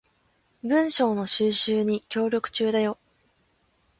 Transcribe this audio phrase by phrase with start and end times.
[0.63, 2.97] 文章の収集に協力中だよ